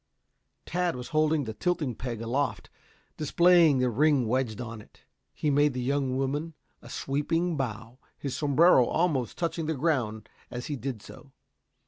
Tad 0.65 0.95
was 0.95 1.09
holding 1.09 1.43
the 1.43 1.53
tilting 1.53 1.93
peg 1.93 2.21
aloft, 2.23 2.71
displaying 3.17 3.77
the 3.77 3.91
ring 3.91 4.27
wedged 4.27 4.59
on 4.59 4.81
it. 4.81 5.01
He 5.31 5.51
made 5.51 5.73
the 5.75 5.79
young 5.79 6.17
woman 6.17 6.55
a 6.81 6.89
sweeping 6.89 7.55
bow, 7.55 7.99
his 8.17 8.35
sombrero 8.35 8.85
almost 8.87 9.37
touching 9.37 9.67
the 9.67 9.75
ground 9.75 10.27
as 10.49 10.65
he 10.65 10.75
did 10.75 11.03
so. 11.03 11.29